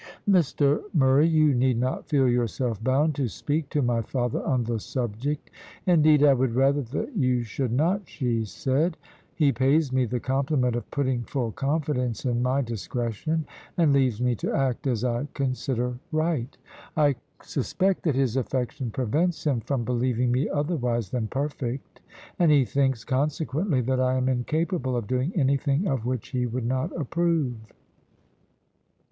"Mr 0.27 0.81
Murray, 0.95 1.27
you 1.27 1.53
need 1.53 1.79
not 1.79 2.07
feel 2.09 2.27
yourself 2.27 2.83
bound 2.83 3.13
to 3.13 3.27
speak 3.27 3.69
to 3.69 3.83
my 3.83 4.01
father 4.01 4.41
on 4.43 4.63
the 4.63 4.79
subject, 4.79 5.51
indeed 5.85 6.23
I 6.23 6.33
would 6.33 6.55
rather 6.55 6.83
you 7.15 7.43
should 7.43 7.71
not," 7.71 8.09
she 8.09 8.43
said. 8.45 8.97
"He 9.35 9.51
pays 9.51 9.93
me 9.93 10.05
the 10.05 10.19
compliment 10.19 10.75
of 10.75 10.89
putting 10.89 11.21
full 11.25 11.51
confidence 11.51 12.25
in 12.25 12.41
my 12.41 12.63
discretion, 12.63 13.45
and 13.77 13.93
leaves 13.93 14.19
me 14.19 14.33
to 14.37 14.51
act 14.51 14.87
as 14.87 15.03
I 15.03 15.27
consider 15.35 15.99
right. 16.11 16.57
I 16.97 17.13
suspect 17.43 18.01
that 18.01 18.15
his 18.15 18.35
affection 18.35 18.89
prevents 18.89 19.43
him 19.45 19.59
from 19.59 19.83
believing 19.85 20.31
me 20.31 20.49
otherwise 20.49 21.11
than 21.11 21.27
perfect, 21.27 22.01
and 22.39 22.49
he 22.49 22.65
thinks, 22.65 23.03
consequently, 23.03 23.81
that 23.81 23.99
I 23.99 24.15
am 24.15 24.27
incapable 24.27 24.95
of 24.97 25.05
doing 25.05 25.31
anything 25.35 25.85
of 25.85 26.07
which 26.07 26.29
he 26.29 26.47
would 26.47 26.65
not 26.65 26.91
approve." 26.99 27.53